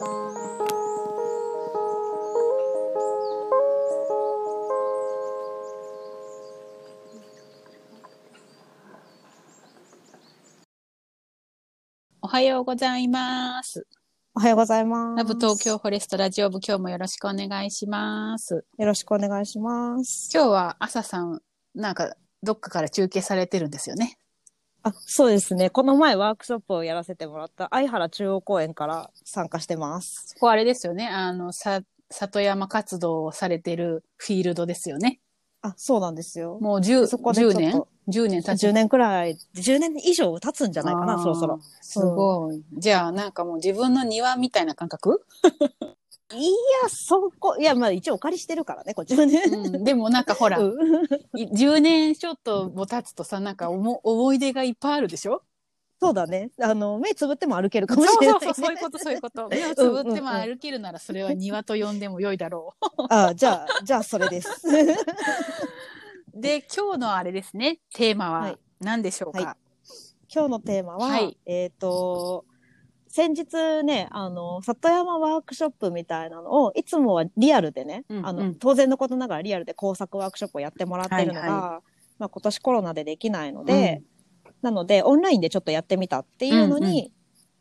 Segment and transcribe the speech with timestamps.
[0.00, 0.04] お
[12.28, 13.88] はようございます。
[14.36, 15.18] おはようございます。
[15.18, 18.64] ラブ東京フォレストラジオ部、今日もよろしくお願いします。
[18.78, 20.30] よろしくお願いします。
[20.32, 21.40] 今日は朝さん、
[21.74, 24.16] なんか、どっかから中継されてるんですよね。
[24.82, 25.70] あ、そうですね。
[25.70, 30.34] この前ワークショップをやらせてもらった相原中央公園から参加してます。
[30.34, 31.08] ここあれですよね。
[31.08, 31.80] あの、さ、
[32.10, 35.20] 里山活動をされてるフィールドですよね。
[35.62, 36.58] あ、そうなんですよ。
[36.60, 41.60] もう10、そこでちょ10年っと ?10 年経ち10年くらい、10年以上経つんじゃないかな、そろそろ。
[41.80, 42.62] すごい。
[42.74, 45.22] じゃあ、なんかもう自分の庭みたいな感覚、
[46.34, 46.50] い
[46.82, 49.42] や、そこ、いや、まあ一応お借りしてるからね、こっちはね。
[49.44, 51.04] うん、でもなんかほら、うん
[51.38, 55.42] い10年ちょっとも経つとさ、なんかおも思い出がいっぱいあるでしょ？
[56.00, 56.50] そうだね。
[56.60, 58.40] あの、目つぶっても歩けるかそうもしれない、ね。
[58.40, 59.48] そうそう、そういうこと、そういうこと。
[59.48, 62.74] 目をつぶっても歩けるなら、それは庭と呼んでも良いだろ
[63.08, 64.48] あ、じゃあ、じゃあそれです。
[64.68, 64.70] う。
[66.40, 69.40] で、今日のあれですね、テーマははい何でしょうか？
[69.40, 69.56] は
[70.32, 72.44] 今日のテーマは、はいえっ、と、
[73.08, 81.50] 先日ね、あの、里山ワークショップみたいなのを、いつもはリアルでね、あの、うんうん当然のことながらリアルで工作ワークショップをやってもらってるのが、はい
[82.18, 84.02] まあ今年コロナでできないので、
[84.62, 87.12] なので、オンラインでちょっとやってみたっていうのに、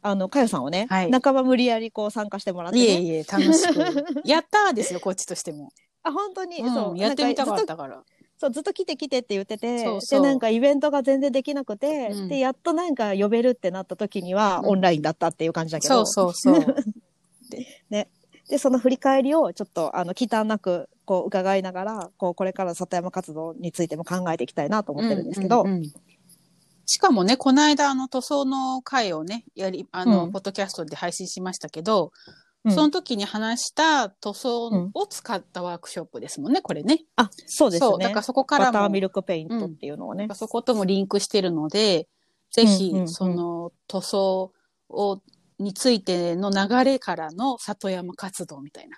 [0.01, 2.85] あの、かよさんをね、はい半ば無理やりこう参加してもらって、ね。
[2.85, 3.79] いえいえ、楽しく。
[4.25, 5.69] やったーですよ、こっちとしても。
[6.03, 6.97] あ、本当に、うんそう。
[6.97, 8.03] やってみたかったから。
[8.37, 10.21] そう、ずっと来て来てって言ってて、そうそう。
[10.21, 12.27] で、なんかイベントが全然できなくて、うん。
[12.27, 14.69] で、やっとなんか呼べるってなった時には、うん。
[14.69, 16.75] オンラインだったっていう感じだけど、そうそうそう。
[18.49, 25.93] で、その振り返りをちょっと、あの、忌憚なく、こう、伺いながら、こう、これから里山活動についても考えていきたいなと思ってるんですけど、うんうんうん。
[26.85, 30.31] しかもね、この間、あの、塗装の会をね、やり、あの、うん。
[30.31, 32.13] ポッドキャストで配信しましたけど、
[32.67, 37.05] うんその時に話した塗装を使ったワークショップですもんね、これね。
[37.15, 38.23] あ、そうですそう、だねから。
[38.23, 40.27] そこからもバターミ、ルクペイントっていうのをね。
[40.33, 42.07] そこともリンクしてるので、
[42.51, 44.53] ぜひその塗装
[44.89, 45.21] を、
[45.59, 48.97] についての流れからの里山活動みたいな。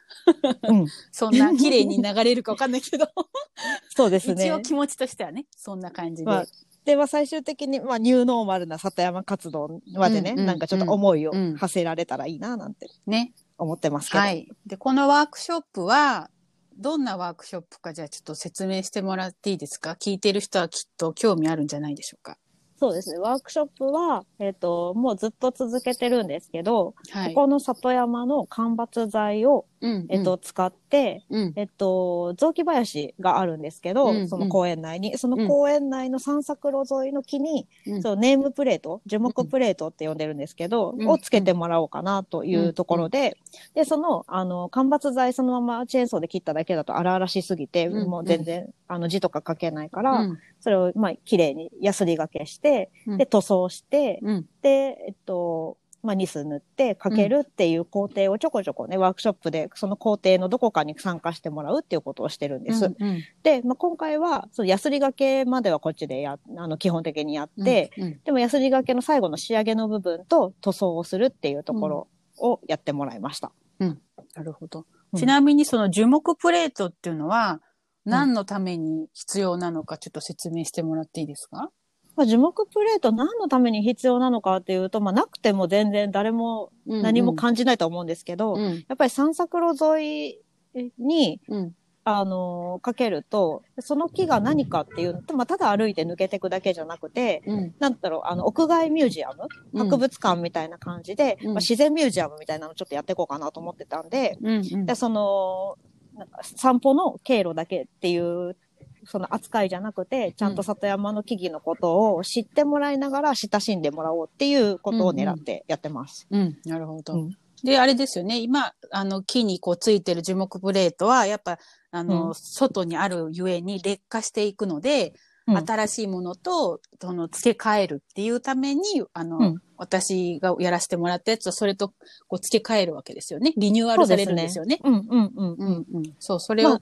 [0.70, 3.08] うん、 そんな綺麗に流れるかわかんないけど、
[3.96, 4.62] そうですね一応。
[4.62, 6.26] 気持ちとしてはね、そんな感じで。
[6.26, 6.46] まあ
[6.86, 13.34] で、まあ、最終的に、まあ、ニューノーマルな里山活動までね、うんうんなんかちょっと思いをうん馳せられたらいいな、なんてね。
[13.60, 14.20] 思ってますけど。
[14.20, 14.50] はい。
[14.66, 16.30] で、このワークショップは、
[16.78, 19.92] どんなワークショップか、じゃあちょっと説明してもらっていいですか？
[20.00, 22.38] 聞いてる人はきっと興味あるんじゃないでしょうか。
[22.78, 23.20] そうですね。
[23.20, 27.34] ワークショップは、えっ、と、もうずっと続けてるんですけど、はい。
[27.34, 38.02] ここの里山の間伐材を、うん、えっ、と、使って、うん、えっと、雑木林があるんですけど、うんその公園内に、その公園内の散策路沿いの木に、うん。
[38.02, 41.08] そうネームプレート、樹木プレートって呼んでるんですけど、うん。
[41.08, 43.38] をつけてもらおうかなというところで、
[43.74, 48.10] で、その、あの、間伐材そのままチェーンソーで切っただけだと荒々しすぎて、うん。
[48.10, 53.18] もう全然、あの、字とか書けないから、うん、それを、まあ、綺麗にヤスリがけして、うん。
[53.18, 62.86] で、塗装して、うん、で、えっと、まあ、ニス塗ってかけるっていう工程をちょこちょこね、ワークショップでその工程のどこかに参加してもらうっていうことをしてるんです。
[62.86, 63.24] うん、うん。
[63.44, 73.52] で、まあ、今回は、そのヤスリがけまではこっちでや、あの、基本的にやって、うん、でもヤスリがけの最後の仕上げの部分と塗装をするっていうところをやってもらいました。
[73.80, 73.96] な
[74.44, 74.86] るほど。
[75.14, 75.20] うん。
[75.20, 77.62] ちなみにその樹木プレートっていうのは、
[78.06, 81.70] 何のために必要なのかちょっと説明してもらっていいですか？
[82.20, 90.36] まあ、樹木プレート何のために必要なのかっていうと、まあ、なくても全然誰も何も感じないと思うんですけど、うん、やっぱり散策路沿
[90.76, 91.72] いに、うん、
[92.04, 99.48] あのかけると、その木が何かっていうのと、まあ、ただ歩いて抜けていくだけじゃなくて、うん、なんだろう、あの、屋外ミュージアム
[99.78, 101.48] 博物館みたいな感じで、うん。
[101.48, 104.86] まあ、自然ミュージアムみたいなのちょっとやっていこうかなと思ってたんで、うん、うん。
[104.86, 105.78] で、その、
[106.16, 108.58] なんか散歩の経路だけっていう、
[109.06, 116.28] その扱いじゃなくて、ちゃんと里山の木々のことを知ってもらいながら親しんでもらおうっていうことを狙ってやってます。
[116.30, 117.14] うん、なるほど。
[117.14, 118.40] うんで、あれですよね。
[118.40, 121.60] 今、あの、木にこうついてる樹木プレートは、やっぱ、
[121.92, 125.14] あの、うん外にあるゆえに劣化していくので、
[125.46, 128.82] うん新しいものと、その、付け替えるっていうために、
[129.14, 131.90] あの、うん私がやらせてもらったやつをそれと、
[132.28, 133.54] こう、付け替えるわけですよね。
[133.56, 134.80] リニューアルされるんですよね。
[134.84, 135.70] うんうんうんううん。
[135.72, 136.04] ん、うん。
[136.20, 136.82] そう、それを、まあ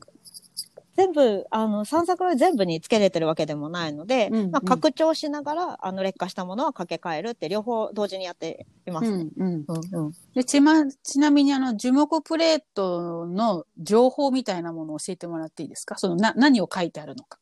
[0.98, 9.18] 全部、あの、散策路全部につけれてるわけでもないので、うんまあ、拡張しながら、あの、劣化したものは掛け替えるって両方同時にやっていますね。
[9.20, 9.66] うん、うん。
[9.68, 10.14] うんうん。
[10.36, 15.98] で、ちま、ちなみにあの、樹木プレートの情報みたいなものを教えてもらっていいですか？
[15.98, 17.40] その、な、何を書いてあるのか。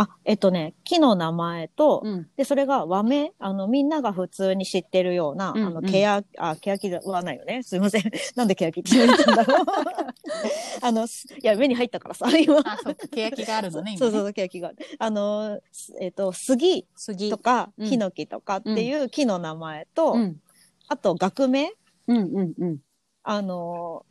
[0.00, 2.28] あ、えっとね、木の名前と、うん。
[2.36, 7.64] で、それが和名、あの、みんなが普通に知ってるような、うんあの、ケヤ、あ、ケヤキではないよね。
[7.64, 8.02] すいません。
[8.36, 9.66] なんでケヤキって言われたんだろう。
[10.82, 12.60] あの、すいや、目に入ったからさ、今。
[12.60, 13.98] あ、そうか、欅があるのね、今ね。
[13.98, 14.70] そうそうそう、ケヤキが。
[15.00, 17.28] あの、すえっと、杉杉。
[17.28, 20.40] とか、うんヒノキとかっていう木の名前と、うん。
[20.86, 21.72] あと学名？
[22.06, 22.78] うんうんうん。
[23.24, 24.06] あの、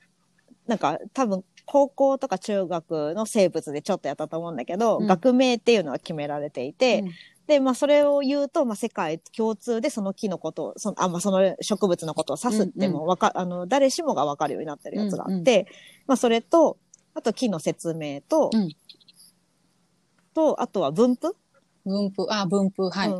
[0.67, 5.07] なんか多分高校とか中学の生物でちょっとやったと思うんだけど、うん。
[5.07, 7.15] 学名っていうのは決められていて、うん。
[7.47, 15.67] で、まあそれを言うと、まあ世界共通でその木のことを、その、あ、まあその植物のことを指すってもわか、あの、誰しもがわかるようになってるやつがあって、
[16.07, 16.77] まあそれと、
[17.13, 18.69] あと木の説明と、うん。
[20.33, 21.35] と、あとは分布？
[21.85, 23.17] 分布、あ、分布、はい。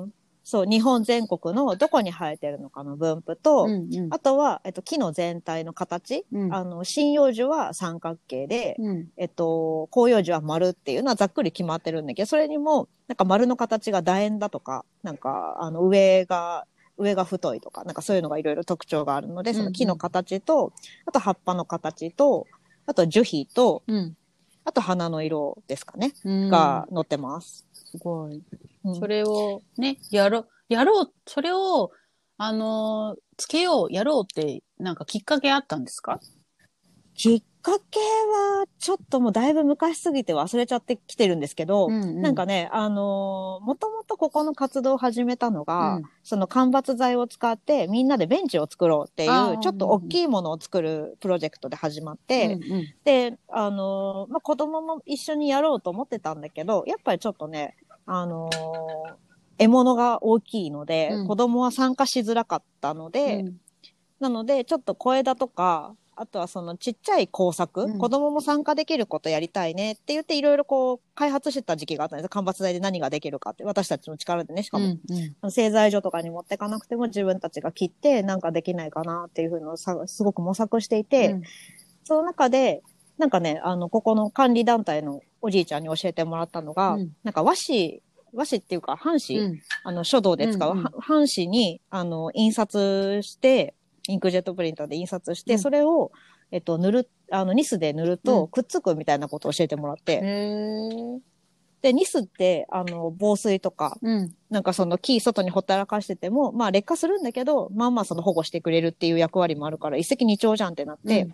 [0.48, 16.66] うんそう、日本全国のどこに生えてるのかの分布と、うんうんあとは、えっと、木の全体の形、うんあの、針葉樹は三角形で、うんえっと、広葉樹は丸っていうのはざっくり決まってるんだけど、それにも、なんか丸の形が楕円だとか、なんか、あの、上が、
[16.98, 20.72] 上が太いとか、なんかそういうのがいろいろ特徴があるので、その木の形と、
[21.06, 22.48] あと葉っぱの形と、
[22.86, 24.16] あと樹皮と、うん。
[24.64, 27.66] あと花の色ですかね、うんが載ってます。
[27.74, 28.44] すごい。
[28.88, 29.00] うん。
[29.00, 31.92] それをね、やろう、やろう、それを、
[32.38, 36.19] あのーつけよう、やろうって、なんかきっかけあったんですか？
[37.13, 46.04] きっかけは、ちょっともうだいぶ昔すぎて忘れちゃってきてるんですけど、んなんかね、あのーもともとここの活動を始めたのが、うん。
[46.24, 52.88] その間伐材を使ってみんなでベンチを作ろうっていう、ちょっと大きいものを作るプロジェクトで始まって、うんうん。
[53.04, 57.75] で、あのーまあ、子供も一緒にやろうと思ってたんだけど、やっぱりちょっとね、
[58.07, 59.27] あのー
[59.59, 61.27] 獲物が大きいので、うん。
[61.27, 63.57] 子供は参加しづらかったので、うん。
[64.19, 67.98] なので、ちょっと小枝とか、あとはそのちっちゃい工作、うん。
[67.98, 72.30] 子供も参加できることやりたいねって言っていろいろこう開発してた時期があったんです。
[72.30, 75.00] 間伐材で何ができるかって、私たちの力でね、しかも、うん
[75.44, 75.51] うん。
[75.51, 81.42] 製材所とかに持ってかなくても自分たちが切ってなんかできないかなっていうふうのをさすごく模索していて、うん。
[82.03, 82.83] その中で、
[83.18, 87.12] なんかね、あの、ここの管理団体のおじいちゃんに教えてもらったのが、うん。
[87.24, 88.01] なんか和紙、
[88.34, 89.60] 和紙っていうか、半紙、うん。
[89.84, 90.84] あの、書道で使う、うんうん。
[90.84, 93.74] は半紙に、あの、印刷して、
[94.07, 95.60] インクジェットプリンターで印刷して、うん。
[95.60, 96.12] それを、
[96.51, 98.18] えっと、塗る、あの、ニスで塗るうん。
[98.19, 100.22] とくっつくみたいなことを教えてもらって、
[101.81, 104.34] で、ニスって、あの、防水とか、うん。
[104.50, 111.34] なんかその木外にほったらかしてても、まあ劣化するんだけど、まあまあその保護してくれるっていう役割もあるから、一石二鳥じゃんってなって、うん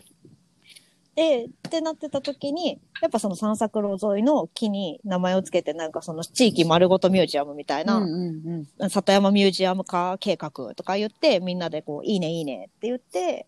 [1.16, 8.90] で、ってなってた時に、やっぱその散策路沿いの木に名前をつけて、なんかその地域丸ごとミュージアムみたいな、うんうんうん。
[8.90, 13.48] 里山ミュージアム化計画とか言って、みんなでこう、いいねいいねって言って、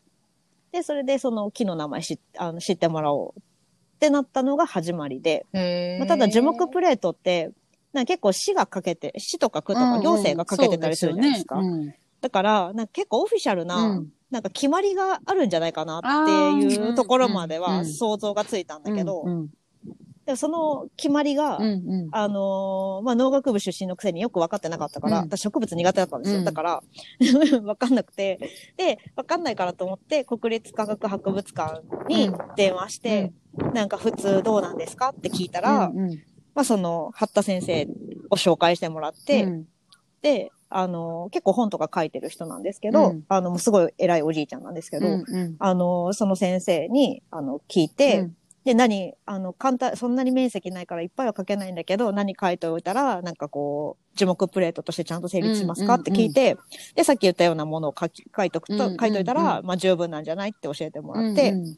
[0.71, 5.45] で、それでその木の名前知あの知ってもらおうってなったのが始まりで、
[5.99, 7.51] まあ、ただ樹木プレートって、
[7.93, 11.55] なんか結構市がかけて、市とか区とか行政がかけてたりするじゃないですか。
[11.55, 11.93] うんうん
[12.25, 14.09] だから、なんか結構オフィシャルな、うん。
[14.31, 19.49] なんか決まりがあるんじゃないかなっていうところまではうんうん想像がついたんだけど、うんうん。
[20.25, 22.09] でもその決まりが、うんうん。
[22.11, 25.23] あのーまあ、農学部出身のくせによく分かってなかったから、うん。
[25.25, 26.39] 私植物苦手だったんですよ。
[26.39, 26.45] うん。
[26.45, 26.83] だから、
[27.61, 28.39] 分かんなくて。
[28.75, 33.31] で、分かんないからと思って、国立科学博物館に電話して、
[33.75, 36.09] なんか普通どうなんですかって聞いたら、うんうん。
[36.55, 37.87] まあ、その、八田先生
[38.31, 39.67] を紹介してもらって、うん。
[40.23, 43.23] で、あのー結構本とか書いてる人なんですけど、うん。
[43.27, 45.55] あの、すごい偉いおじいちゃんなんですけど、うんうん。
[45.59, 48.37] あのーその先生に、あの、聞いて、うん。
[48.65, 55.93] で、何、あの、簡単、そんなに面積ないからいっぱいは書けないんだけど、何書いておいたら、なんかこう、樹木プレートとしてちゃんと成立しますか？
[55.93, 56.57] うんって聞いて、
[56.95, 61.77] で、さっき言ったようなものを書き、書いとくと、うん書いといたら、うまあ十分なんじゃないって教えてもらって、うんうん。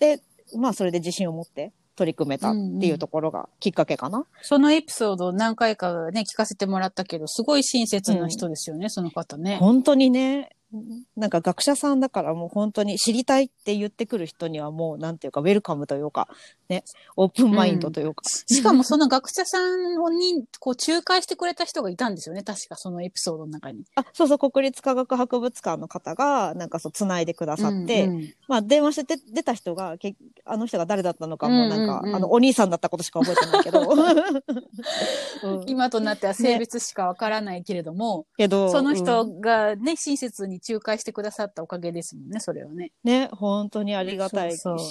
[0.00, 0.20] で、
[0.56, 4.26] まあそれで自信を持って取り組めたっていうところがきっかけかな。
[4.42, 9.56] そのエピソードを何回かね、聞かせてもらったけど、すごい親切な人ですよね、その方ね。
[9.56, 10.50] 本当にね、
[11.16, 16.28] なんか学者さんだからもう本当に知りたいって言ってくる人にはもうなんていうかウェルカムというか、
[16.72, 16.84] ね、
[17.16, 18.24] オープンマインドというか。
[18.26, 22.42] しかもその学者さんに、こう、仲介してくれた人がいたんですよね。
[22.42, 23.84] 確かそのエピソードの中に。
[23.94, 30.14] あ、そうそう、国立科学博物館の方が、なんかそう、繋いでくださって、うんうんまあ、電話して出た人が、け
[30.44, 33.80] あの人が誰だったのかも、なんか、うんうんうんあの、お兄さんだったことしか覚えてないけど。
[35.44, 42.92] うん今となっては性別しかわからないけれども、けど、そのうん人がね、親切に仲介してくださったおかげですもんね、それはね。
[43.04, 44.86] ね、本当にありがたいし、そうそ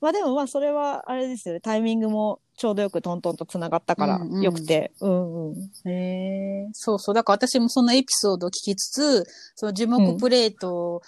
[0.00, 5.54] まあでもまあ、それは、あれですよね、タイミングもちょうどよくトントンと繋がったからうんうん、よくて、うんうん。
[5.88, 6.68] へえ。
[6.72, 7.14] そうそう。
[7.14, 11.02] だから私もそのエピソードを聞きつつ、その樹木プレート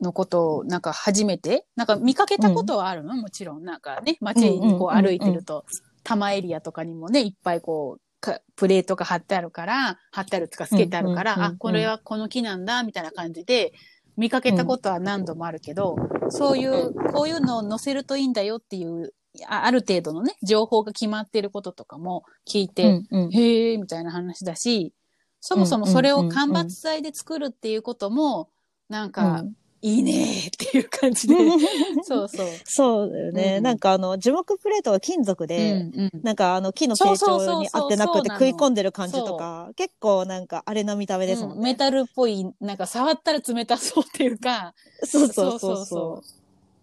[0.00, 3.64] のことをなんか初めて、なんか見かけたことはあるの、もちろん。
[3.64, 5.64] なんかね、街にこう歩いてると。
[6.02, 13.72] 玉エリアとかにもね、いっぱいこう、かプレートが貼ってあるから、貼ってあるとかつけてあるから、うんうんうんうんあ、これはこの木なんだ、みたいな感じで、
[14.16, 15.96] 見かけたことは何度もあるけど、
[16.30, 19.14] そういう、こういうのを載せるといいんだよっていう、
[19.48, 23.32] あある程度のね、情報が決まってることとかも聞いて、うんうん。
[23.32, 24.92] へえ、みたいな話だし、
[25.40, 28.50] そもそもそれを間伐材で作るっていうことも、
[28.88, 29.44] なんか、
[29.82, 31.34] いいねっていう感じで。
[32.04, 32.46] そうそう。
[32.64, 33.56] そうだよね。
[33.58, 41.56] うんなんかあの、樹木プレートが金属で、うんうんなんかあの木の成長に合ってなくて食い込んでる感じとか、結構なんかあれの見た目ですもんね。
[41.56, 46.22] うんメタルっぽい、なんか触ったら冷たそうっていうか、そうそうそうそ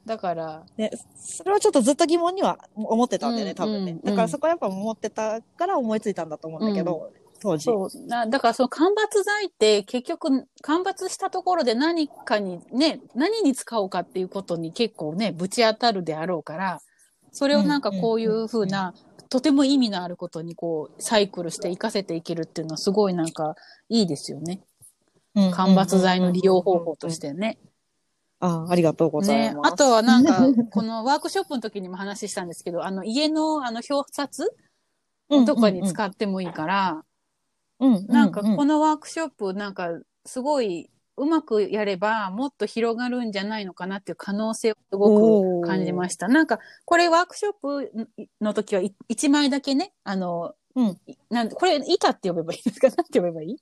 [0.05, 0.81] だから、う。
[0.81, 3.91] ね、それはちょっとずっと疑問には思ってたんだよね、うん多分ね。
[3.91, 7.11] うんだからそこはやっぱ思ってたから思いついたんだと思うんだけど、
[7.41, 7.65] 当時。
[7.65, 8.08] そう。
[8.08, 16.82] なだからその間伐材って結局間伐したところで何かにね、何に使おうかっていうことに結構ね、ぶち当たるであろうから、
[17.32, 18.94] それをなんかこういうふうな、
[19.29, 23.56] とても意味のあることにこう、サイクルして活かせていけるっていうのはすごいなんか
[23.89, 24.62] いいですよね。
[25.36, 27.20] うん間伐材の利用方法とし。
[27.20, 27.60] てね。
[28.39, 29.53] ああ、ありがとうございね。
[29.53, 29.74] ます。
[29.74, 34.51] あとはなんか、 このワークショップの時にも話したんですけど、あの家のあの表札
[35.29, 37.03] とかに使ってもいいから、
[37.79, 39.89] うん、なんかこの、のワークショップなんか
[40.25, 46.27] すごいうまくやればもっと広がるんじゃないのかなっていう可能性をすごく感じました。
[46.27, 47.91] なんかこれワークショップ
[48.41, 50.98] の時は1枚だけね、あの、うん
[51.31, 52.89] なんこれ板って呼べばいいですか？
[52.89, 53.57] なんて呼べばいい？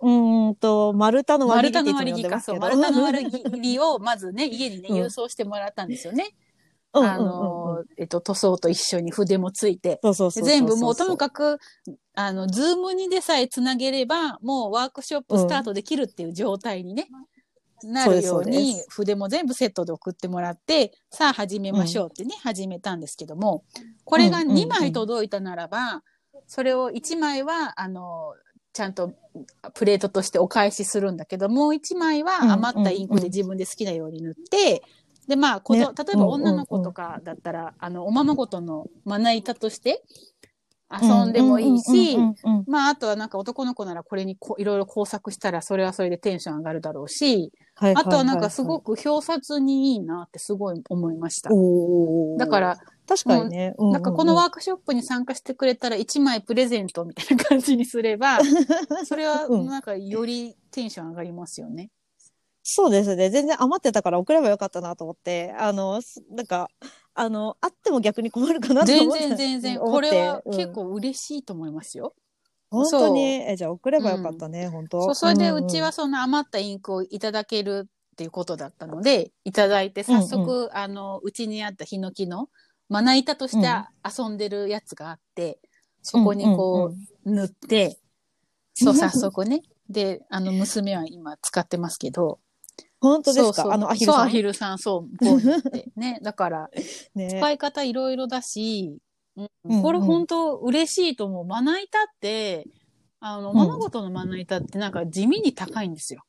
[0.00, 2.40] うーんと、丸太の割丸り切りっていつも呼んで太の割り切りか。
[2.40, 2.76] そう、ますけど。
[2.76, 6.34] 丸太の割りをまずね、 家にね、うん郵送してもらったんですよね。
[6.94, 7.38] うんあうんうんうん。
[7.38, 10.00] の、えっと、塗装と一緒に筆もついて。
[10.32, 11.58] 全部もうともかく、
[12.14, 17.08] あの、ズームにでさえつなげれば、もうワークショップスタートできるっていう状態にね、
[17.84, 23.64] なるようにそうで、筆も全部セットで送ってもらって、さあ始めましょうってね、始めたんですけども、
[24.04, 26.02] これがうんうんうん2枚届いたならば、
[26.46, 28.34] それを1枚は、あの、
[28.72, 29.12] ちゃんと
[29.74, 34.82] プレートとしてお返しするんだけど、もう1枚は余ったインクで自分で好きなように塗って、
[35.28, 35.94] で、まあ、この、ね。
[35.96, 40.02] 例えば女の子とかだったら、あの、おままごとのまな板として
[40.90, 42.64] 遊んでもいいし、うんうんうんうん。
[42.66, 51.50] まあ、あとはなんか男の子ならこれにこいろいろ工作したら、それはそれでテンション上がるだろうし、はいあとはなんかすごく表札にいいなってすごい思いました。
[52.38, 53.74] だから、確かにね。
[53.78, 58.40] うううなんかこのワークショップに参加してくれたら1枚プレゼントみたいな感じにすれば、
[59.04, 59.66] それはうん。
[59.66, 61.90] なんかよりテンション上がりますよね。
[62.62, 63.28] そうですね。
[63.30, 66.68] 全然余ってたから送ればよかったなと思って、あの、すなんか、
[67.14, 69.28] あの、あっても逆に困るかなと全思って。
[69.28, 69.80] 然全然。
[69.80, 72.14] 思ってこれはうん結構嬉しいと思いますよ。
[72.70, 75.02] 本当に、え、じゃあ送ればよかったね、本当。
[75.02, 82.48] そう、それでんうちはその余ったインクをいただけるっていうことだったので、いただいて早速、あの、うちにあったヒノキの
[82.88, 83.68] まな板として
[84.06, 85.58] 遊んでるやつがあって、
[86.02, 86.94] そこにこ
[87.26, 87.98] う塗って、
[88.74, 89.62] そう、早速ね。
[89.90, 92.38] で、あの、娘は今使ってますけど、
[93.02, 93.52] 本当ですか？
[93.54, 94.12] そうそうあの、アヒルさ。
[94.12, 95.92] そうんアヒルさん、そう、こう塗って。
[95.96, 96.20] ね。
[96.24, 96.70] だから、
[97.14, 97.28] ね。
[97.38, 98.98] 使い方いろいろだし、
[99.36, 101.44] うんうんこれ本当嬉しいと思う。
[101.44, 102.66] まな板って、
[103.20, 106.22] あの、うん物事のまな板ってなんか地味に高いんですよ。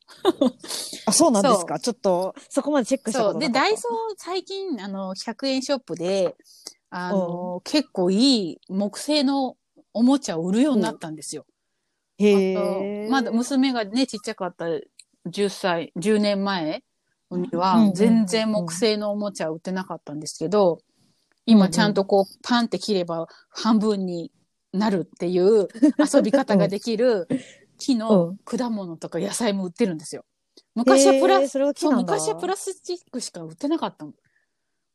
[1.06, 1.78] あ、そうなんですか？
[1.78, 3.38] ちょっと、そこまでチェックしたそう。
[3.38, 6.34] で、ことなかったダイソー最近、あの、100円ショップで、
[6.90, 9.56] あの、結構いい木製の
[9.92, 11.44] おもちゃを売るようになったんですよ。
[12.18, 13.06] へあえ。
[13.06, 14.66] とまだ娘がね、ちっちゃかった
[15.26, 16.82] 10歳、10年前
[17.30, 20.78] にはうん全然木製のおもちゃ売ってなかったんですけど、
[21.46, 24.30] 今ちゃんとこうパンって切れば半分に
[24.72, 25.68] なるっていう
[26.14, 27.28] 遊び方ができる
[27.78, 30.24] 木の果物とか野菜も売ってるんですよ。
[30.74, 32.12] 昔はプラへーそれは木そうなんだ。
[32.12, 34.10] 昔はプラスチックしか売ってなかったの。
[34.10, 34.14] うん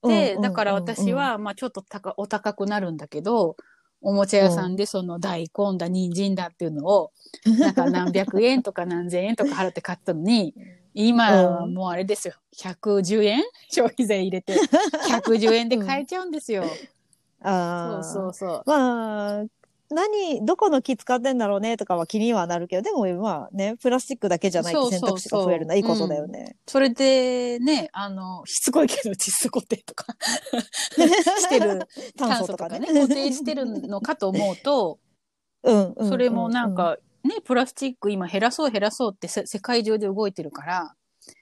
[0.10, 3.58] で、うんだから私は、まあちょっと高お高くなるんだけど、
[4.02, 7.12] おもちゃ屋さんでその大根だ、人参だっていうのを、
[7.60, 10.54] なんか何百円とか何千円とか払って買ったのに、
[10.94, 12.34] 今はもうあれですよ。
[12.54, 13.44] 110円？
[13.70, 14.54] 消費税入れて、
[15.10, 16.64] 110円で買えちゃうんですよ。
[17.42, 18.04] ああ。
[18.04, 18.64] そうそうそう。
[18.66, 19.46] まあ、
[19.92, 26.58] 何、どこの木使ってんだろうねとかは気にはなるけど、でもまあね、プラスチックだけじゃないって選択肢が増えるのはいいことだよね。
[26.68, 31.80] それでね、あの、しつこいけど窒素固定とかしてる、
[32.18, 32.88] 炭 炭素とかね。
[32.88, 35.00] 素とかね、固定してるのかと思うと、
[35.64, 36.10] うんうん。
[36.10, 40.96] それもなんか、ね、プラスチック今減らそう減らそうってせ世界中で動いてるから、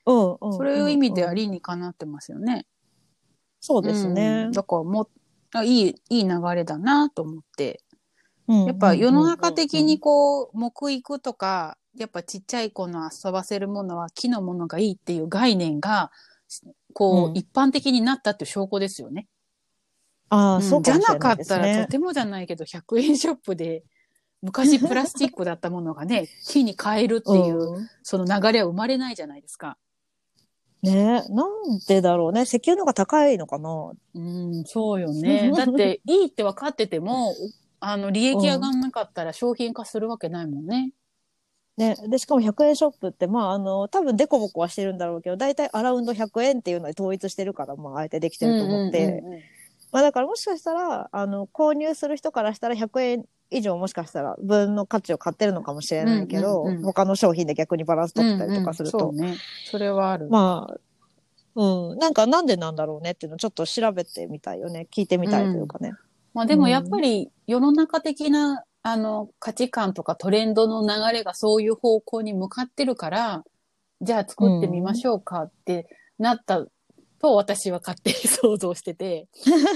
[0.06, 0.54] うん、うんうん。
[0.54, 2.66] そういう意味ではうん理にかなってますよね。
[3.60, 4.52] そうですねうん。
[4.52, 5.10] だからもう、
[5.54, 7.82] あいい、いい流れだなと思って。
[8.48, 16.12] ややっぱ世の中的にこう、木育とか、やっぱちっちゃい子の遊ばせるものは木のものがいいっていう概念が、
[16.94, 19.28] こう、うん一般的になったっていう証拠ですよね。
[20.30, 21.92] ああ、うんそうじゃかもしれなですないかったら、ねと。
[21.92, 23.84] てもじゃないけど、100円ショップで、
[24.42, 29.78] 昔プラスチックだったものがね、 木に変えるっていう、うんその流れは生まれないじゃないですか。
[30.84, 32.44] ねなんでだろうね。
[32.44, 35.52] 石油の方が高いのかなうん、そうよね。
[35.56, 37.34] だって、 いいって分かってても、
[37.80, 40.92] あの、利益上がんなかったら商品化するわけないもんね。
[41.78, 41.96] ね。
[42.08, 49.06] で、しかも100円ショップって、まあ、あの、多分デコボコはしてるんだろうけど、大体アラウンド100円っていうので統一してるから、まあ、あえてできてると思って。
[49.06, 49.42] うんうんうんうん
[49.92, 58.98] まあ、だからもしかしたら、あの、購入する人からしたら100円以上もしかしたら分の価値を買ってるのかもしれないけど、うんうんうん他の商品で逆にバランス取ってたりとかすると。
[58.98, 59.38] うんうんそうね。
[59.66, 60.28] それはある。
[60.30, 60.80] まあ、
[61.56, 61.98] うん。
[61.98, 64.88] なんかなんでなんだろうねっていうのをちょっと調べてみたいよね。
[64.92, 65.94] 聞いてみたいというかね。
[66.38, 73.44] まあでもやっぱり世の中的な、あの価値観とかトレンドの流れがそういう方向に向かってるから、
[74.02, 75.88] じゃあ作ってみましょうかって
[76.20, 76.64] なった
[77.20, 79.28] と私は勝手に想像してて。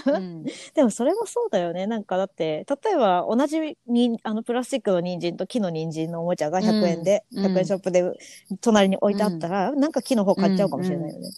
[0.06, 0.44] うん。
[0.76, 1.88] でもそれもそうだよね。
[1.88, 7.46] なんかだって、例えば同じにあのプラスチックの人参と木の人参のおもちゃが100円で、うん。
[7.48, 8.04] 100円ショップで
[8.62, 11.30] 隣に置いてあったら、なんか木の方買っちゃうかもしれないよね。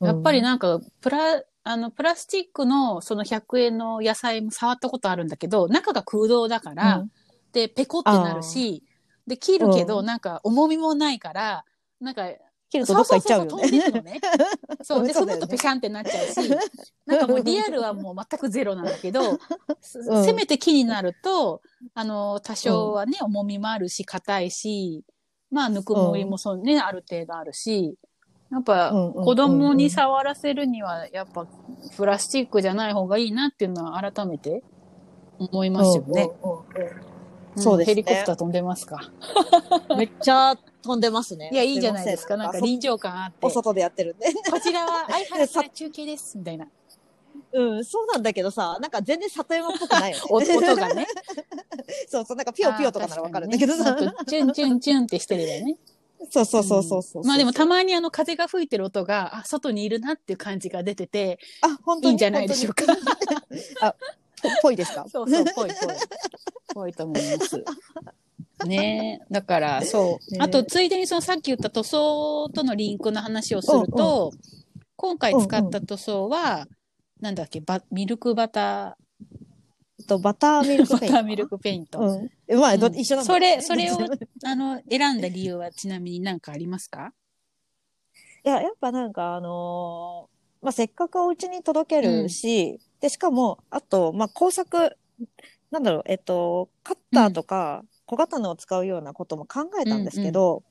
[0.00, 7.10] やっぱりな、なんか、プラ、あの、プラスチックのその100円の野菜も触ったことあるんだけど、中が空洞だから、うん。
[7.52, 8.82] で、ペコってなるし、
[9.26, 10.06] で、切るけど、うん。
[10.06, 11.64] なんか重みもないから、
[12.00, 12.28] なんか、
[12.70, 14.20] 切るとどっか行っちゃうよそうそうそう飛んでね。
[14.82, 15.06] そう。
[15.06, 16.60] で、そのとペシャンってなっちゃうし、
[17.06, 19.38] なんかもうリアルは もう全くゼロなんだけど、
[19.80, 20.24] すうん。
[20.24, 21.62] せめて木になると、
[21.94, 25.04] あの、多少はね、重みもあるし、硬いし、
[25.50, 27.96] まあ、ぬくもりもそうね、ある程度あるし、
[28.50, 31.46] やっぱ、子供に触らせるには、やっぱ、
[31.96, 34.62] プラスチックじゃない方がいいなっていうのは改めて
[35.38, 36.30] 思いますよね。
[37.56, 39.00] そうですねヘリコプター飛んでますか？
[39.96, 41.50] めっちゃ飛んでますね。
[41.52, 42.36] いや、いいじゃないですか。
[42.36, 43.46] なんか臨場感あって。
[43.46, 44.26] お外でやってるんで。
[44.50, 46.68] こちらは、相原さん中継です、みたいな。
[47.52, 50.22] うん、そうなんだけどさ、なんか全然里山っぽくないよね。
[50.30, 51.06] お音がね。
[52.08, 53.94] そうそう、なんかピヨピヨとかならわかるんだけどさ。
[53.94, 55.76] ねチュンチュンチュンってしてるよね。
[56.30, 57.24] そうそうそうそうそう。
[57.24, 62.10] まあでもたまにあの風が吹いてる音が、あ、外にいるなっていう感じが出てて、あ、本当に？
[62.10, 62.84] いいんじゃないでしょうか。
[63.80, 63.94] あ、
[64.42, 65.06] ぽぽいですか？
[65.08, 65.96] そうそう、ぽいぽい。
[66.74, 67.64] ぽいと思います。
[68.66, 69.32] ねえ。
[69.32, 70.34] だから、そう。
[70.34, 74.32] ねあと、ついでにそのさっき言った塗装とのリンクの話をすると、
[74.96, 76.66] 今回使った塗装は、
[77.20, 79.07] なんだっけ、バミルクバタえっ
[80.08, 81.12] と、バターミー、ルクペイン。
[81.12, 82.00] バターミルクペイント。
[82.00, 82.30] うん。
[82.48, 83.98] えまあ、どうん一緒なんだそれ、それを
[84.44, 87.12] あの、選んだ理由はちなみに何かありますか？
[88.44, 94.96] いや、やっぱなんかあのーまあ、せっかくお家に届けるし、で、しかも、あと、まあ、工作、
[95.70, 100.64] なんだろう、えっと、カッターとか、小刀を使うようなことも考えたんですけど、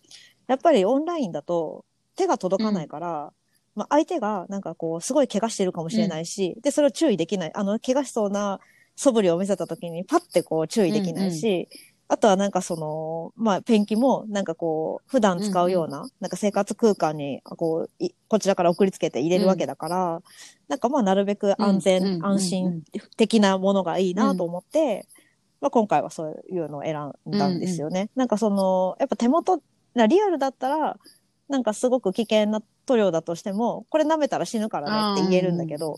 [0.48, 1.86] やっぱりオンラインだと
[2.18, 3.32] 手が届かないから、
[3.76, 7.52] まあ、相手がなんかこう、すごい怪我してるかもしれないし、で、それを注意できない。
[7.54, 8.60] あの、怪我しそうな
[8.98, 11.70] 素振りを見せた時にパッてこう注意できないし、
[12.10, 20.22] あとはなんかその、まあ、ペンキもなんかこう、普段使うような、なんか生活空間にこうい、こちらから送りつけて入れるわけだから、
[20.68, 22.84] なんかまあ、なるべく安全、うんうん安心
[23.18, 25.06] 的なものがいいなと思って、
[25.62, 26.96] まあ、今回はそういうのを選
[27.28, 28.10] んだんですよね。
[28.16, 29.62] なんかその、やっぱ手元、
[29.94, 30.98] なリアルだったら、
[31.50, 35.98] なんかすごく危険な塗料だとしても、これ舐めたら死ぬからねって言えるんだけど、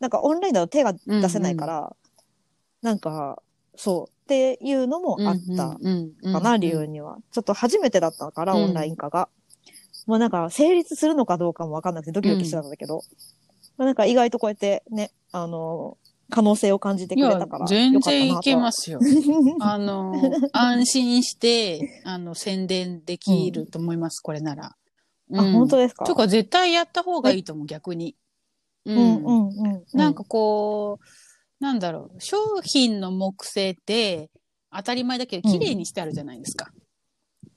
[0.00, 1.96] なんかオンラインだと手が出せないから、
[2.82, 3.42] なんか、
[3.76, 5.78] そう、っていうのもあった
[6.32, 7.18] かな、理由には。
[7.32, 9.28] ちょっと初めてだったから、オンライン化が。
[10.06, 13.02] もうなんか、成立するのかどうかもわかんなくてドキドキしてたんだけど、
[13.76, 15.98] まあなんか意外とこうやってね、あの、
[16.30, 17.66] 可能性を感じてくれたから、。
[17.66, 18.56] 全然いけ。
[18.56, 19.00] ますよ。
[19.60, 20.14] あの、
[20.52, 24.76] 安心して、あの、宣伝できると思います、これなら。
[25.34, 28.16] あ、本当ですかとか、絶対やった方がいいと思う、逆に。
[28.86, 29.84] うんうんうん。
[29.92, 31.04] なんかこう、
[31.60, 34.30] なんだろう、商品の木製って
[34.72, 36.70] 当たり前だけど綺麗にしてあるじゃないですか。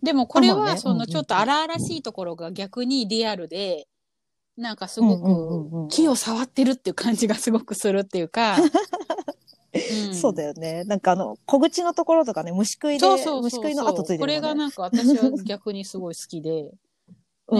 [0.02, 3.88] でもこれはそうんうんのちょっと荒々しいところが逆にリアルで、
[4.58, 8.58] なんかすごうんうんうんうんく木を触ってるっていう感じがすごくするっていうか、
[10.12, 10.84] んそうだよね。
[10.84, 14.54] なんかあの、小口のところとかね、虫食いで、そうそうそう虫食いの跡ついてるこれが。
[14.54, 16.64] なんか私は逆にすごい好きで。
[16.64, 16.72] ね
[17.48, 17.58] う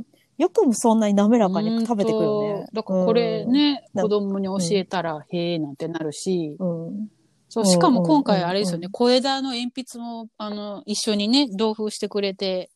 [0.00, 0.06] ん。
[0.36, 2.66] よくもそんなに滑らかに食べてくるよね。
[2.72, 6.86] だからこれね、うん子供に教えたら、へえなんてなるし、うん。
[6.88, 7.08] うん。
[7.48, 12.70] そう、しかも今回あれですよね、小枝の鉛筆も、あの、一緒にね、同封してくれて。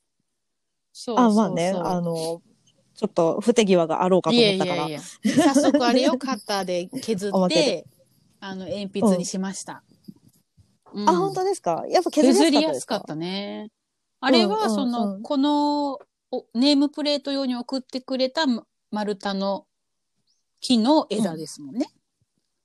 [0.92, 2.42] そうそうあ、そうまあね、あの、
[2.94, 4.82] ちょっと不手際があろうかとい思ったから。
[4.82, 5.00] やいやい
[5.36, 5.54] や。
[5.54, 7.86] 早速あれをカッターで削って、
[8.40, 9.82] あの、鉛筆にしました。
[10.94, 11.84] うんあ、本当ですか？
[11.90, 13.68] やっぱ削削りりやすかっやすかったね。
[14.20, 15.98] あれは、その、うんこの
[16.30, 19.66] おネームプレート用に送ってくれたま丸太の
[20.60, 21.86] 木の枝ですもんね。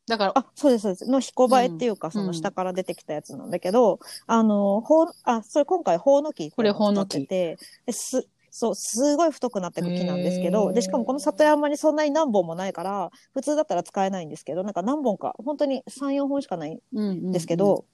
[0.08, 1.10] だから、あ、そうです、そうです。
[1.10, 2.12] の彦映えっていうか、うん。
[2.12, 10.74] その下から出てきたやつなんだけど、あの、ほう、あ、それ今回、ほうの木っていうのを使ってて、です、そう、すごい太くなっていく木なんですけへど、ー。
[10.74, 17.86] で、しかもこの里山にそんなに何本もないから、普通だったら使えないんですけど、なんか何本か、本当に3、4本しかないんですけど、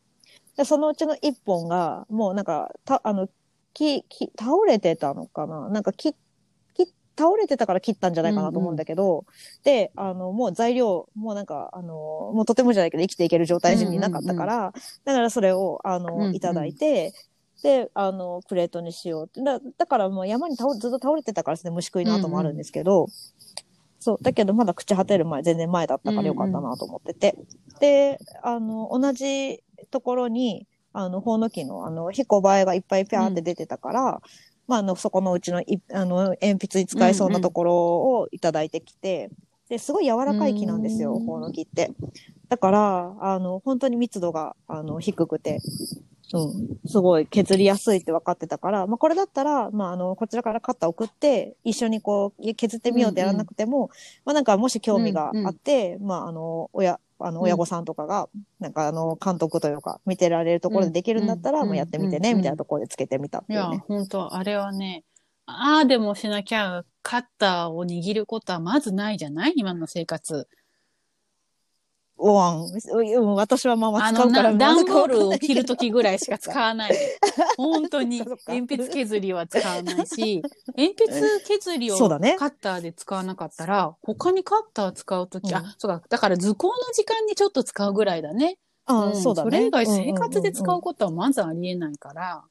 [0.58, 3.30] でそのうちの1本が、もうなんか、た、あの、
[3.74, 5.70] 木、木、倒れてたのかな？
[5.70, 6.14] なんか木、
[6.74, 6.86] 木、
[7.18, 9.26] 倒れてたから切ったんじゃないかなと思うんだけど、
[9.64, 11.88] で、あの、もう材料、もうなんか、あの、
[12.34, 14.74] もうとてもじゃないけど生きていける状態になかったから、
[15.06, 16.36] だからそれを、あの、うんうん。
[16.36, 17.14] いただいて、
[17.62, 19.42] で、あの、プレートにしようって。
[19.42, 23.08] だだからもう山に倒ずっと倒れてたからですね、虫食いの跡もあるんですけど、
[24.00, 27.36] そう、だけどまだ朽ち果てる前、全然前だったからよかったなと思ってて。
[27.82, 34.22] で、あの、同じところに、あの、ほうの木の、あの、彦映えがいっぱいピャーって出てたから、
[34.68, 39.30] まあ、あの、そこのうちのい、あの、鉛筆に使えそうなところをいただいてきて、
[39.70, 41.26] で、すごい柔らかい木なんですよ、うん。
[41.26, 41.92] ほうの木って。
[42.50, 45.62] だから、あの、本当に密度が、あの、低くて、
[46.34, 53.90] うん、すごい削りやすいって分かってたから、まあ、これだったら、まあ、あの、こちらからカッター送って、一緒にこう、削ってみようってやらなくても、
[54.26, 57.44] まあ、なんか、もし興味があって、まあ、あの、親、あの、うん。
[57.46, 58.30] 親御さんとかが、
[58.60, 61.68] なんか、あの、監督というか、見てられるところでできるんだったら、うん。
[61.68, 62.38] もうやってみてね、うん。
[62.38, 63.84] みたいなところでつけてみたっていや、いうね。
[63.88, 65.04] 本当あれはね、
[65.46, 69.54] ああでもしなきゃ、カッターを握ることはまずないじゃない？
[69.56, 70.48] 今の生活。
[72.20, 72.66] おわん。
[72.66, 76.92] うん私はまあまああの、使うから、な段ボールを切るときぐらいしか使わない。
[77.58, 80.42] 本当に鉛筆削りは使わないし、
[80.78, 82.06] 鉛筆削りをカ
[82.48, 86.04] ッターで使わなかったら、他にカッター使うとき、うんあ、そうか。
[86.10, 88.58] だから図工の時間にちょっと使うぐらいだね。
[88.86, 89.50] ああ、んそうだね。
[89.50, 92.44] それ以外生活で使うことはまずありえないから。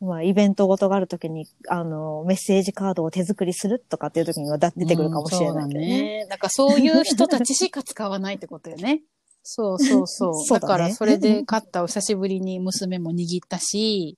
[0.00, 6.02] うんまあ、イベントごとがあるときに、あの、メッセージカードを手作りするとかっていうときにはだ出てくるかもしれないけどうんそうだね。
[6.20, 6.26] ね。
[6.28, 9.02] だからそういう人たちしか使わないってことよね。
[9.42, 10.34] そうそうそう。
[10.34, 14.16] そうだねだからそれでカッターを久しぶりに娘も握ったし、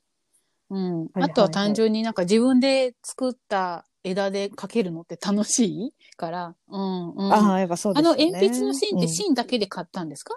[0.70, 1.00] うん。
[1.00, 7.32] はいあとは単純になんか自分で作った枝で描けるのって楽しいから、うんうん。
[7.32, 8.22] ああ、やっぱそうですよね。
[8.22, 10.36] あの鉛筆の芯ってうん芯だけで買ったんですか、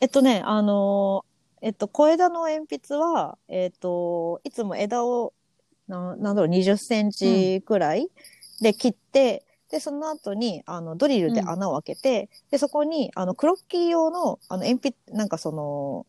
[0.00, 1.33] えっとね、あのー
[1.64, 5.32] えっと、小枝の鉛筆は、えっと、いつも枝を、
[5.88, 8.10] ななんだろう、20センチくらい
[8.60, 16.04] で切って、で、その後に、あの、ドリルで穴を開けて、で、そこに、あの、クロッキー用の、あの、鉛筆、なんかその、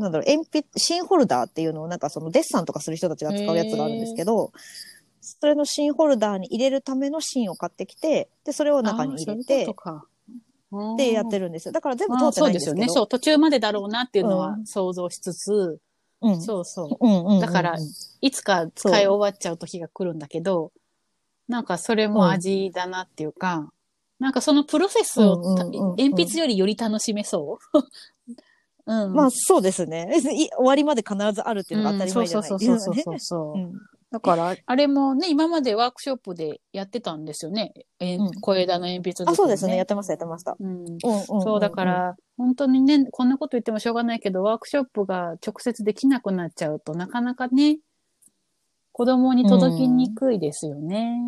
[0.00, 4.52] なんだろう、鉛筆、芯ホルダーっていうのを、なんかその、デッサンとかする人たちが使うやつがあるんですけど、
[5.20, 9.66] それの芯ホルダーに入れるための芯を買ってきて、で、それを中に入れて。
[10.96, 11.72] で、やってるるんですよ。
[11.72, 12.76] だから全部通ってないんですけど。
[12.76, 12.88] そうですよね。
[12.88, 15.78] そう、途中までだろうなっていうのはうん想像しつつ、
[16.20, 16.40] うん。
[16.40, 17.06] そうそう。
[17.06, 17.76] うんうんうんうんだから
[18.20, 20.72] いつか使い終わっちゃう時が来るんだけど、
[21.48, 23.70] なんかそれも味だなっていうか、
[24.18, 27.78] なんかそのプロセスをた、うんうんうんうん鉛筆よりより楽しめそう？
[28.86, 29.14] うん。
[29.14, 30.18] まあそうですね。
[30.32, 33.72] い終わりまで必ずあるっていうのが当たり前じゃないうんそうそうそうそうそう。
[34.18, 37.72] うんだから、あれもね、今までワークショップでやってたんですよね。
[38.00, 39.76] えうん小枝の鉛筆作りあ、そうですね。
[39.76, 40.56] やってました、やってました。
[40.58, 40.66] うん。
[40.66, 47.78] うんうんんそう、だか、ら、本当にね、こんなこと言ってもしょうがないけど、ワークショップが直接できなくなっちゃうとなかなかね、
[48.92, 51.18] 子供に届きにくいですよね。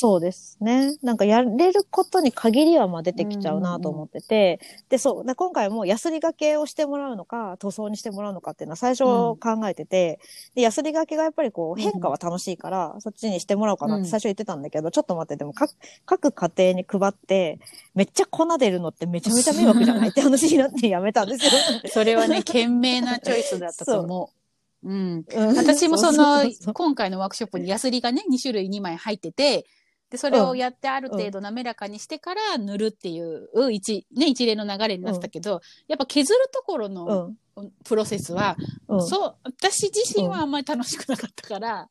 [0.00, 0.96] そうですね。
[1.02, 10.20] なんかやれることに限りはまあ出てきちゃうなと思ってて、で、そう、で今回もヤスリがけをしてもらうのか、塗装にしてもらうのかっていうのは最初考えてて、
[10.54, 15.74] で、ヤスリがけがやっぱりこう変化は楽しいから、そっちにしてもらおうかなって最初言ってたんだけど、ちょっと待って、でも各、
[16.06, 17.58] 各家庭に配って、
[17.96, 21.50] めっちゃ粉出るのってめちゃめちゃ迷惑じゃないって話になってやめたんですよ。
[21.90, 24.38] それはね、賢明なチョイスだったと思う。
[24.84, 25.24] うん。
[25.28, 29.66] うん私もそのううそう今回のワークショップにヤスリがね、2種類2枚入ってて、
[30.10, 37.36] で、それをやってある程度滑らかにしてから塗るっていう、一、ね、一連の流れになってたけど、やっぱ削るところうのん。
[37.84, 38.56] プロセスは、
[38.88, 39.00] うん。
[39.02, 41.88] そう、私自身はあんまり楽しくなかったから、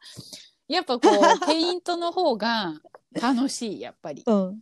[0.68, 2.74] やっぱこう、 ペイントの方が
[3.22, 4.24] 楽しい、やっぱり。
[4.26, 4.60] うん。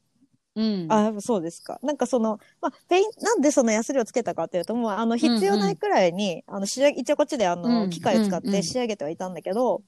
[0.56, 0.90] うん。
[0.92, 1.80] あ、そうですか。
[1.82, 9.82] なんかその、まあ、ペイン、なんでそのヤスリをつけたかっていうと、もう、あの、必要ないくらいに、あの、仕上げ、一応こっちであうんの、機械を使っうんうんて仕上げてはいたんだけど、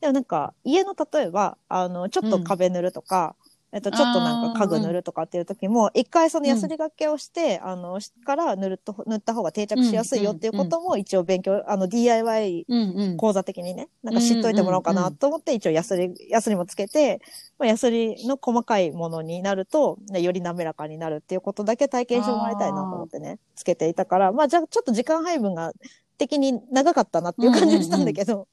[0.00, 3.36] でもなんか、家の例えば、あの、ちょっと壁塗るとか、
[3.72, 13.16] えっと、ちょっとなんか家具塗るとかっていう時も、一回そのヤスリがけをして、あの、しから塗ると、塗った方が定着しやすいよっていうことも一応勉強、あの、DIY うんうん。
[13.16, 17.20] 講座的にね、なんか知っといてもらおうかなと思って、一応ヤスリ、ヤスリもつけて、
[17.58, 25.72] まあ、ヤスリの細かいものになると、ねより滑らかになるっていうことだけ体験してもらいたいなと思ってね、つけていたから、まあじゃあちょっと時間配分が
[26.20, 28.46] 的に長かったなっていう感じがしたんだけど、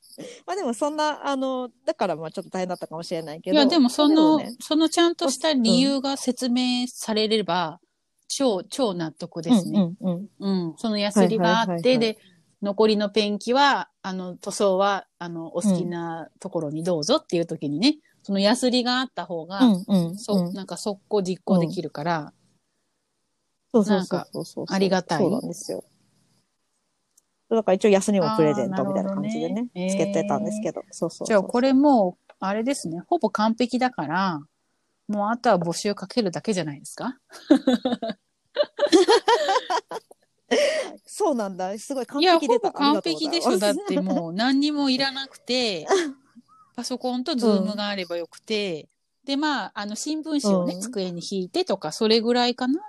[0.45, 3.55] まあでもそんな、あの、だからまあちょっと大変だったかもしれないけど。
[3.55, 7.81] いや、でもその、ねそのちゃんとした理由が説明されれば、
[8.29, 9.81] 超、超納得ですね。
[9.81, 10.69] うんうんうん。
[10.69, 12.17] うん、そのヤスリがあって、はいはいはいはいで、
[12.61, 20.17] 残りのペンキは、あの、塗装は、あの、お好きなところにどうぞっていう時にね、そのヤスリがあった方が、うんうん。
[20.17, 22.33] そう、んなんか速攻実行できるから、
[23.73, 24.65] そうそうそうそうそう。
[24.69, 25.83] ありがたいそうなんですよ。
[27.49, 30.81] だから一応安にもプレゼントみたいな感じでねねつけてたんですけど。
[30.91, 31.27] そうそうそう。
[31.27, 34.41] じゃあこれもう、あれですね、ほぼ完璧だから、
[35.07, 37.17] もうあとは募集かけるだけじゃないですか？
[41.05, 41.77] そうなんだ。
[41.77, 42.45] すごい完いや、ほ。
[42.47, 43.57] ぼ完璧でしょ。
[43.57, 44.03] だってう。
[44.03, 45.87] もう何にもいらなくて、
[46.75, 48.87] パソコンとズームがあればよくて、
[49.25, 52.79] で、まあ、あの、新聞紙をね、うん机に引いてとか、それぐらいかな。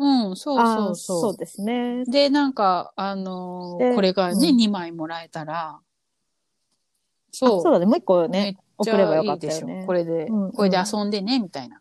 [0.00, 1.20] うん、そうそうそう。
[1.20, 2.04] そうですね。
[2.06, 5.78] で、なんか、あのーでこれがね、うん2枚もらえたら、
[7.32, 7.72] そそうう。
[7.74, 7.86] だね。
[7.86, 9.68] もう一個めね送ればよかゃいいでしょ。
[9.86, 11.80] これで、うんうんこれで遊んでね、みたいな。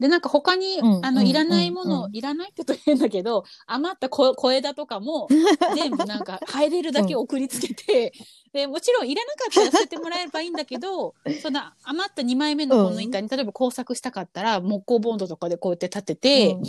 [0.00, 5.28] で、なんか他に、うんあの、うんいらないもの、うんいらないって言うと変だけど、余った小小枝とかも、
[5.76, 8.12] 全部なんか入れるだけ送りつけて、
[8.52, 16.62] で、もちろんいらなかったら捨ててもらえればいいんだけど、その余った2枚目のこの板に、例えば工作したかったら、木工ボンドとかでこうやって立てて、うん。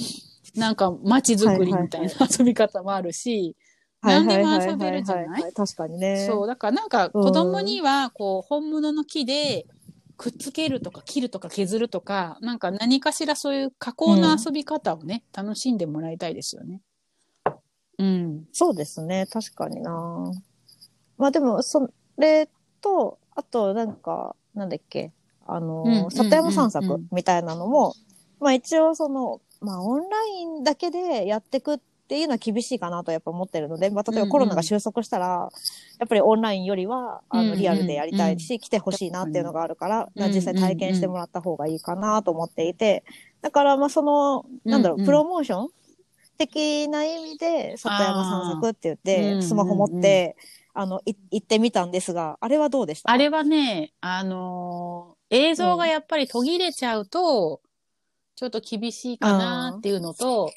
[0.60, 3.56] なんか街づくりみたいな遊び方もあるし、
[4.02, 5.54] 何でも遊べるんじゃないい？
[5.54, 6.26] 確かにね。
[6.28, 9.65] そう、だからなんか子供には、こう、本物の木で、
[10.21, 16.79] くっつけるとか切るとか削るとか、なんか何かしらそういう加工の遊び方をね、楽しんでもらいたいですよね。
[17.97, 18.45] うん。
[18.51, 19.25] そうですね。
[19.31, 20.31] 確かにな。
[21.17, 22.47] まあでも、それ
[22.81, 25.12] と、あとなんか、なんだっけ、
[25.47, 27.95] あの、里山散策みたいなのも、
[28.39, 31.84] まあ一応その、まあオンラインだけでやっていくって
[32.19, 35.50] いうのは厳しいかなとやっぱ思ってるので、まあ例えばコロナが収束したら、
[36.00, 43.04] やっぱりオンラインよりは、あの、うんうんリアルでやりたいし、来てほしいなっていうのがあるから、うんうん実際体験してもらった方がいいかなと思っていて、
[43.41, 45.69] だからまあその、なんだろう、うんうんプロモーション
[46.38, 50.36] 的な意味で、里山散策って言って、んスマホ持って、
[50.74, 53.12] あの、い行ってみたんですが、あれはどうでした？
[53.12, 57.62] あれはね、あのー映像がやっぱり途切れちゃうと、
[58.36, 60.52] ちょっと厳しいかなっていうのと、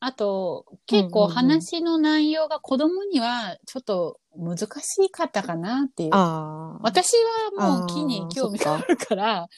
[0.00, 6.10] あと、結構うんうんうん話の内容が子供にはちょっと難しかったかなっていう。
[6.82, 7.12] 私
[7.56, 9.48] はもう木に興味があるから、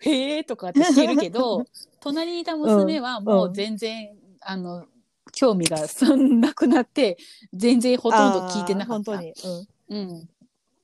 [0.00, 1.66] へえとかってしてるけど、
[2.00, 4.86] 隣にいた娘はもう全然、あの、
[5.32, 7.18] 興味がそんなくなって、
[7.52, 9.12] 全然ほとんど聞いてなかった。
[9.12, 9.34] 本当に。
[9.88, 9.98] うん。
[9.98, 10.28] うん。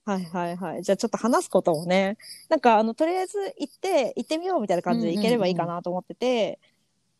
[0.05, 0.83] はいはいはい。
[0.83, 2.17] じゃあちょっと話すこともね、
[2.49, 6.59] なんかあの、とりあえず行って、行ってみようみたいな感じで行ければいいかなと思ってて、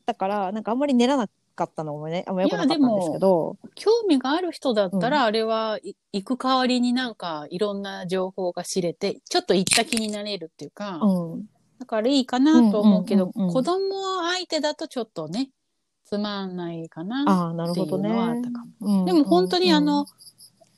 [0.05, 11.45] だから、なんかあんまり練らなかったのもね、あんま良くなかったんですけど、興味がある人だったら、あれはい行く代わりになんかいろんな情報が知れて、ちょっと行った気になれるっていうか、うん。
[11.79, 15.49] だからいいかなと思うけど、うんうんうんうん子供相手だとちょっとね、
[16.05, 18.99] つまんないかなああ、なるほどねっていうのはあったかも。。
[18.99, 20.05] うんでも本当にあの、、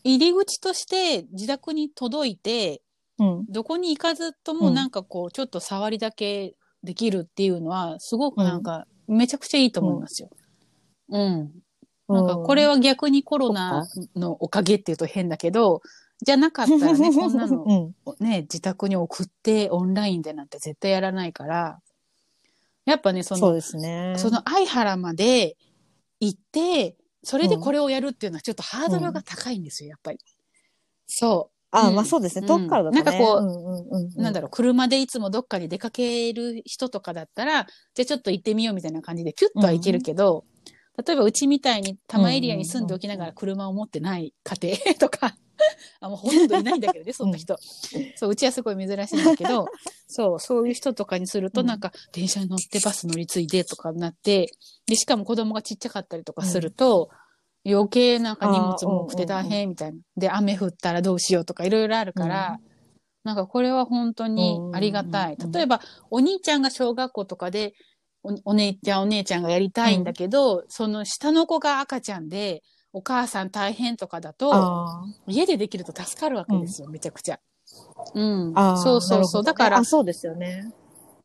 [0.03, 2.81] 入り口として自宅に届いて、
[3.19, 3.45] うん。
[3.49, 10.29] どこに行かずともなんかこう、ちょっと触りだけできるっていうのは、すごくなんか、めちゃくちゃいいと思いますよ。
[11.09, 11.51] うん。
[12.07, 15.81] なんかこれは、は逆にコロナのおかげっていうと変だけど、
[16.21, 18.25] じゃなかったらね、 こんなのうん。
[18.25, 21.79] ね、自宅に送ってオンラインでなんて絶対やらないから、
[22.85, 24.15] やっぱね、その、そうですね。
[24.17, 25.55] その相原まで
[26.19, 30.19] 行って、それでこれをやるっていうのはちょっとハードルが高いんですよ、やっぱり。
[31.05, 32.47] そああ、うんまあそうですね。
[32.49, 33.03] うん遠くからだとね。
[33.03, 34.21] なんかこううんう。
[34.21, 40.45] なんだろう、車でいつもどっかに出かける人とかだったら、じゃあちょっと行ってみようみたいな感じでピュッとは行けるけど、
[41.05, 45.35] 例えばうちみたいに多摩エリアに住んでおきながら車を持ってない家庭とか、
[45.99, 47.57] あもうほとんどいないんだけどね、 そんな人。
[48.15, 49.67] そう、うちはすごい珍しいんだけど、
[50.07, 54.51] そう、そういう人とかにすると、うんなんか、電車に乗ってバス乗り継いでとかになって、
[54.85, 57.09] で、しかも子供がちっちゃかったりとかすると、
[57.65, 59.99] 余計なんか荷物も多くて大変みたいな。
[60.15, 62.59] で、雨降ったらどうしようとかいろいろあるから、
[63.23, 65.35] なんかこれは本当にありがたい。
[65.35, 67.73] うん例えば、お兄ちゃんが小学校とかで、
[68.23, 77.39] おお姉ちゃんお姉ちゃんがやりたいんだけど、その下の子が赤ちゃんで、お母さん大変とかだと、あ家でできると助かるわけですよ、めちゃくちゃ。
[78.13, 78.51] うん。
[78.55, 78.77] あ。
[78.77, 79.43] そうそうそう。
[79.43, 80.73] だからあ、、そうですよね。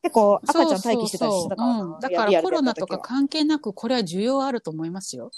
[0.03, 5.31] 結構赤ちゃん待機してたりしてたからうんだからコロナとか関係なく、これは需要あると思いますよ。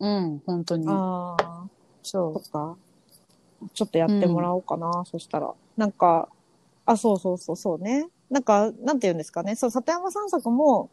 [0.00, 0.86] うん、本当に。
[0.88, 1.66] ああ。
[2.02, 2.76] そそっか。
[3.74, 5.52] ちょっとやってもらおうかな、そしたら。
[5.76, 6.28] なんか、
[6.86, 8.08] あ、そうそうそうそうね。
[8.30, 9.56] なんか、なんて言うんですかね。
[9.56, 10.90] そう、里山散策も、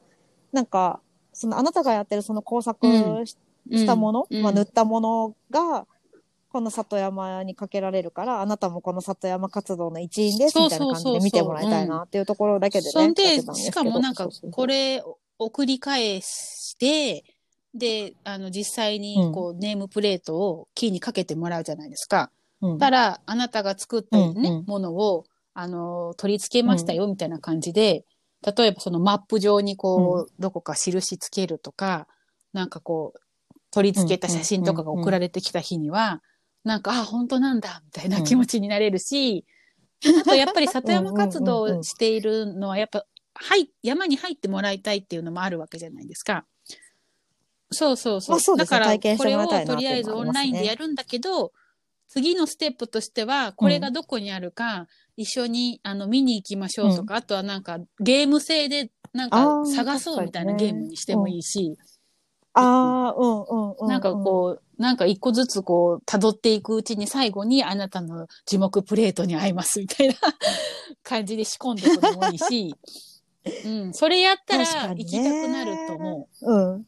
[0.52, 1.02] なんか、
[1.34, 3.28] そのあなたがやってるその工作うん。
[3.28, 3.38] し
[3.74, 4.42] したもの、うん。
[4.42, 5.86] まあ塗ったものが、
[6.50, 12.92] この里山にかけられるから、あなたもこの里山活動の一員です、みたいな感じで見てもらいたいなっていうところだけでね。
[12.92, 15.04] そんで、しかもなんかこれ
[15.38, 17.24] を繰り返して、
[17.76, 22.32] で、あの、実際に、こう、ネームプレートをキーにかけてもらうじゃないですか。
[22.62, 22.78] うん。
[22.80, 24.66] たら、あなたが作ったね、うんうん。
[24.66, 25.26] ものを、
[25.60, 28.06] あの、取り付けましたよ、みたいな感じで、
[28.46, 32.08] 例えばそのマップ上にこう、どこか印つけるとか、
[32.54, 33.20] なんかこう、
[33.72, 36.22] 取り付けた写真とかが送られてきた日には、
[36.64, 39.46] なんか、あ、本当なんだ、みたいな気持ちになれるし、
[40.22, 46.46] あとやっぱり里山活動をしているのは、やっぱ、はい、山に入ってもらいたいっていうのもあるわけじゃないですか。
[47.72, 48.36] そうそうそう。
[48.36, 51.52] まあそうだから、これをとりあえずオンラインでやるんだけど、
[52.08, 54.88] 次のステップとしては、これがどこにあるか、
[55.18, 61.76] 一緒にあの見に行きましょうとか、あとはなんかゲーム性でなんか探そうみたいなゲームにしてもいいし、
[62.54, 63.88] ああ、うんうんうん。
[63.88, 70.16] なんかこう、なんか一個ずつこう、辿っていくうちに最後にあなたの樹木プレートに合いますみたいな
[71.04, 72.76] 感じで仕込んでくのもいいし、
[73.66, 76.54] うん、それやったら行きたくなると思う。
[76.54, 76.88] うん。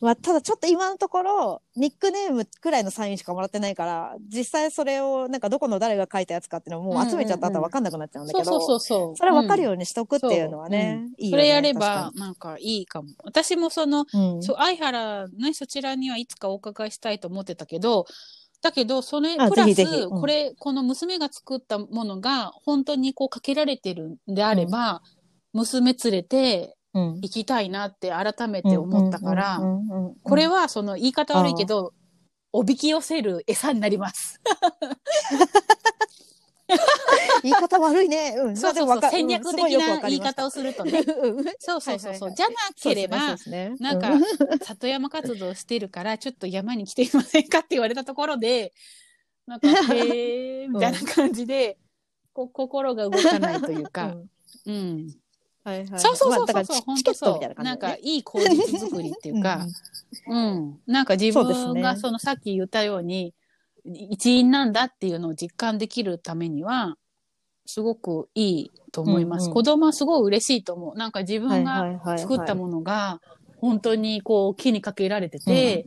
[0.00, 11.42] まあ、ただちょっと今のところ、ニックネームくらいのサインしかもらってないから、実際それを、なんかどこの誰が書いたやつかっていうのをもう集めちゃった後は分かんなくなっちゃうんだけど、そうそうそうそれ分かるよ、ようにしとくっていうのはね、いいよね。
[11.42, 13.08] それやれば確、なんかいいかも。
[13.24, 14.42] 私もその、うん。
[14.42, 18.06] そう、相原ね、そちらにはいつかお伺いしたいと思ってたけど、
[18.62, 20.02] だけど、それ、あプラス、ぜひぜひ。
[20.02, 20.20] うん。
[20.20, 25.02] これ、この娘が作ったものが、本当にこうかけられてるんであれば、
[25.52, 26.77] 娘連れてうん
[27.22, 29.60] 行きたいなって改めて思ったから、
[30.22, 31.92] これはその言い方悪いけど、
[32.52, 34.40] おびき寄せる餌になります。
[37.42, 38.34] 言い方悪いね。
[38.36, 38.56] うん。
[38.56, 41.00] そうそうそう、戦略的な言い方をするとね。
[41.00, 42.34] うんそうそうそうそう。
[42.34, 43.36] じゃなければ、
[43.80, 44.18] なんか、
[44.62, 48.72] 里山活動してるから、ちょっと山に来ていませんかって言われたところで、
[49.46, 51.78] なんか、 へーみたいな感じで、
[52.32, 54.30] 心が動かないというか、うん
[54.66, 55.08] うん。
[55.68, 56.00] はいはい。
[56.00, 57.96] そうそうそうそう、まあチケットみたいな感じなんか。
[58.02, 59.66] いい口実作りっていうか、
[60.28, 60.78] うん。
[60.86, 63.34] なんか自分がそのさっき言ったように、
[63.84, 66.96] 一員なんだっていうのを実感できるためには、
[67.66, 69.44] すごくいいと思います。
[69.44, 70.96] うんうん子供はすごい嬉しいと思う。
[70.96, 73.20] なんか自分がが作ったものが、
[73.58, 75.86] 本当にこう木にかけられてて、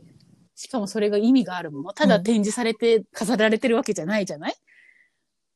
[0.54, 1.92] しかもそれが意味があるもの。
[1.92, 4.54] ただ展示されて飾られてるわけじゃないじゃない？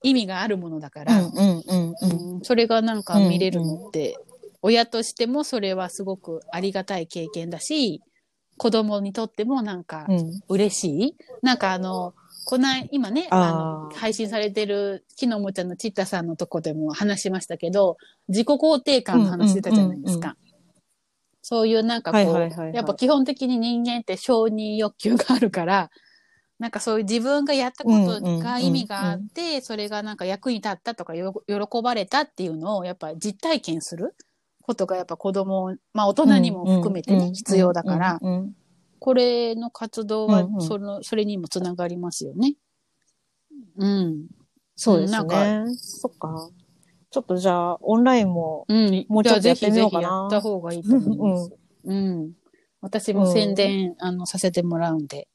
[0.03, 2.37] 意味があるものだから、うんうんうんうん。
[2.37, 2.45] うん。
[2.45, 4.17] それがなんか見れるのって、
[4.63, 8.03] 親としてもそれはすごくありがたい経験だし、
[8.59, 10.41] 子供にとってもなんかうん。
[10.49, 11.17] 嬉しい。
[11.43, 12.15] なんかあの、
[12.47, 17.97] こない、今ね、あの、配信されてる木のおもちゃのちったさんのとこでも話しましたけど、
[18.29, 20.37] 自己肯定感の話出たじゃないですか。
[21.43, 22.75] そういうなんかこう、はいはいはいはい。
[22.75, 25.91] やっぱ基本的に人間って承認欲求があるから、
[26.59, 34.15] なんかそういう自分がやったことが意味があって、それがなんか役に立ったとかよ喜ばれたっていうのをやっぱ実体験する
[34.63, 38.57] ことがやっぱ子供、まあ大人にも含めてね、必要だから、うんうん
[38.99, 42.57] これの活動はうんうんその、それにもつながりますよね。
[43.77, 44.27] うん。
[44.75, 45.65] そうですなんかね。
[45.77, 46.49] そっか。
[47.11, 49.07] ちょっとじゃあ、オンラインも、うん。
[49.09, 51.53] もうちょっとやってみようかなじゃあぜひぜひやった方がいいと思います。
[51.85, 52.33] うん。
[52.81, 55.29] 私も宣伝、あの、させてもらうんで。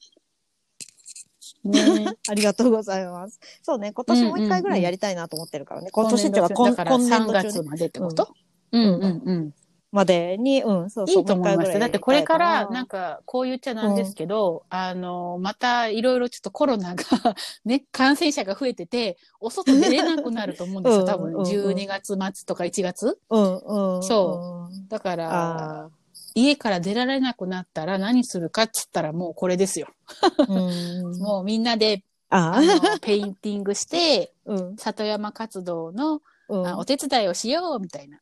[1.63, 3.39] ねありがとうございます。
[3.61, 5.89] そうね、今年も一回ぐらいやりたいなと思ってるからね。
[5.91, 8.33] 今年っていうか、今だから3今年度中までってこと、
[8.71, 9.51] うん、うんうん
[9.91, 11.17] までに、うん、そうそう。
[11.17, 11.77] いいと思います。
[11.77, 17.03] だってこれから、なんか、か、こう言っちゃなんですけど、あの、またいろいろちょっとコロナが
[17.65, 21.01] ね、感染者が増えてて、お外出れなくなると思うんですよ。
[21.01, 23.19] うん多分、うんうん12月末とか1月？
[23.29, 24.03] うん、うん。
[24.03, 24.87] そうん。
[24.87, 25.89] だから、あ
[26.35, 29.87] 家から出られなくなったら何するかっつったらもうこれですよ。
[30.47, 34.75] もうみんなで、ああの、ペインティングして、うん。
[34.77, 36.67] 里山活動の、うん。
[36.67, 38.19] あお手伝いをしよう、みたいな。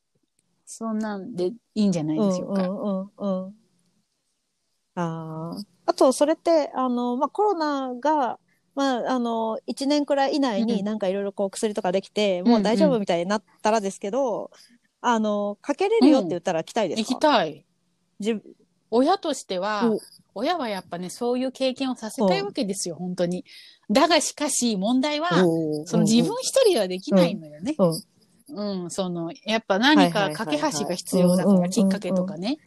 [0.65, 2.67] そんなんでいいんじゃないでしょうか。
[2.67, 3.53] うんうんうんうん。
[4.95, 5.57] ああ。
[5.85, 8.39] あと、それって、あの、まあ、コロナが、
[8.75, 14.51] まあ、あの、1年くらい以内うんになんかいろいろこう薬とかできて、んもう大丈夫みたいになったらですけど、
[15.01, 17.65] あの、かけれるよって言ったら来たいです行か、きたい。
[18.19, 18.41] 自
[18.91, 19.99] 親としてはお、
[20.41, 23.45] 親はやっぱね、そういう経験をさせたいわけですよ、本当に。
[23.89, 25.29] だがしかし、問題は、
[25.85, 27.75] その自分一人ではできないのよね。
[27.77, 27.85] う。
[27.85, 28.01] ん
[28.51, 32.57] うん、その、やっぱ何か架け橋が必要だから、きっかけとかね。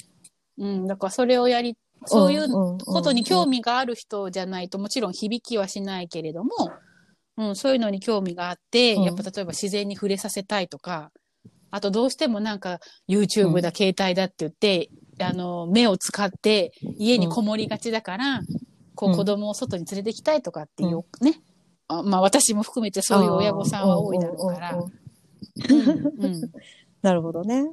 [0.59, 1.77] うん、だからそれをやり、
[2.07, 2.49] そういう
[2.79, 6.51] ことに興味がある人じゃないと、もちろん響きはしないけれども、
[7.37, 9.03] うん、そういうのに興味があって、うん。
[9.03, 11.11] やっぱ例えば自然に触れさせたいとか、
[11.71, 14.91] あとどうしてもなんか YouTube だ、携帯だって言って、
[15.23, 18.43] あの、目を使って家にこもりがちだから、
[18.95, 21.41] こう子供を外に連れてきたいとかっていう、ね。
[21.89, 24.73] あまあ私も含めてそういう親御さんは多いだろうから。
[24.73, 26.53] うんうんうんうん
[27.03, 27.65] なるほどね。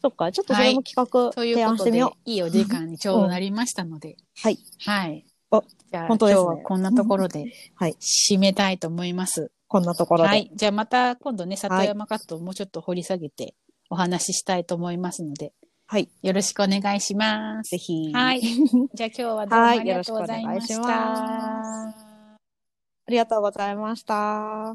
[0.00, 4.58] そっか、ちょっとそれも企画という提案してみよう。、いいお時間にちょうどなりましたので、はい。
[4.78, 5.24] はい。
[5.50, 7.96] おじゃあ、本当ですね今日はこんなところではい。
[8.00, 9.52] 締めたいと思います。
[9.68, 10.28] こんなところで。
[10.28, 10.50] はい。
[10.54, 13.54] じゃあまた今度ね、里山活動をもうちょっと掘り下げて
[13.90, 15.52] お話ししたいと思いますので、
[15.92, 16.08] はい。
[16.22, 17.72] よろしくお願いします。
[17.72, 18.10] ぜひ。
[18.14, 18.40] はい。
[18.40, 20.80] じゃあ今日はどうもありがとうございました。
[20.80, 21.94] はいよろしくお願いし
[23.04, 24.72] ありがとうございました。